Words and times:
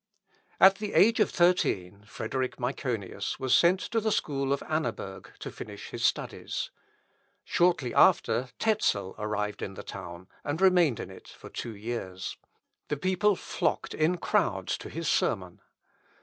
At 0.59 0.77
the 0.79 0.95
age 0.95 1.19
of 1.19 1.29
thirteen 1.29 2.03
Frederick 2.07 2.59
Myconius 2.59 3.39
was 3.39 3.53
sent 3.55 3.79
to 3.81 3.99
the 3.99 4.11
school 4.11 4.51
of 4.51 4.63
Annaberg 4.67 5.29
to 5.37 5.51
finish 5.51 5.91
his 5.91 6.03
studies. 6.03 6.71
Shortly 7.43 7.93
after, 7.93 8.49
Tezel 8.57 9.13
arrived 9.19 9.61
in 9.61 9.75
the 9.75 9.83
town, 9.83 10.27
and 10.43 10.59
remained 10.59 10.99
in 10.99 11.11
it 11.11 11.27
for 11.27 11.51
two 11.51 11.75
years. 11.75 12.35
The 12.87 12.97
people 12.97 13.35
flocked 13.35 13.93
in 13.93 14.17
crowds 14.17 14.75
to 14.79 14.89
his 14.89 15.07
sermon. 15.07 15.61